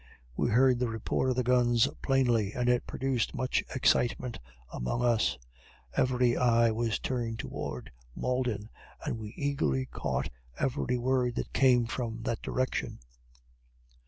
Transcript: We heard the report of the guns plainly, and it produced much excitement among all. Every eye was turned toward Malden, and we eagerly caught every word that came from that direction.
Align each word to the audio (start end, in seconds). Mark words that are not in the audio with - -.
We 0.35 0.49
heard 0.49 0.79
the 0.79 0.89
report 0.89 1.29
of 1.29 1.35
the 1.35 1.43
guns 1.43 1.87
plainly, 2.01 2.53
and 2.53 2.67
it 2.67 2.87
produced 2.87 3.35
much 3.35 3.63
excitement 3.75 4.39
among 4.73 5.03
all. 5.03 5.19
Every 5.95 6.35
eye 6.35 6.71
was 6.71 6.97
turned 6.97 7.37
toward 7.37 7.91
Malden, 8.15 8.69
and 9.05 9.19
we 9.19 9.35
eagerly 9.37 9.85
caught 9.85 10.29
every 10.57 10.97
word 10.97 11.35
that 11.35 11.53
came 11.53 11.85
from 11.85 12.23
that 12.23 12.41
direction. 12.41 12.97